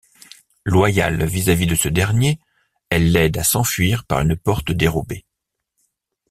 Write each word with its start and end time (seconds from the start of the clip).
Loyale 0.65 1.25
vis-à-vis 1.27 1.67
de 1.67 1.75
ce 1.75 1.87
dernier, 1.87 2.39
elle 2.89 3.11
l'aide 3.11 3.37
à 3.37 3.43
s'enfuir 3.43 4.03
par 4.05 4.21
une 4.21 4.35
porte 4.35 4.71
dérobée. 4.71 5.25